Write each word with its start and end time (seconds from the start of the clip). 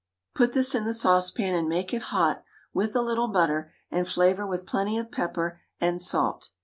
Put 0.33 0.53
this 0.53 0.73
in 0.73 0.85
the 0.85 0.95
saucepan 0.95 1.53
and 1.53 1.69
make 1.69 1.93
it 1.93 2.01
hot, 2.09 2.43
with 2.73 2.95
a 2.95 3.03
little 3.03 3.27
butter, 3.27 3.71
and 3.91 4.07
flavour 4.07 4.47
with 4.47 4.65
plenty 4.65 4.97
of 4.97 5.11
pepper 5.11 5.61
and 5.79 6.01
salt. 6.01 6.49